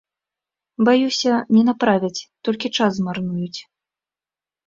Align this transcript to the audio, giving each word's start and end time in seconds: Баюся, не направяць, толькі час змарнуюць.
Баюся, 0.87 1.33
не 1.57 1.63
направяць, 1.69 2.25
толькі 2.49 2.67
час 2.77 2.91
змарнуюць. 3.01 3.59